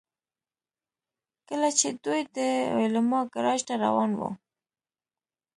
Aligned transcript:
کله 1.49 1.69
چې 1.79 1.87
دوی 2.03 2.21
د 2.35 2.37
ویلما 2.77 3.19
ګراج 3.33 3.59
ته 3.67 3.73
روان 3.83 4.09
وو 4.19 4.29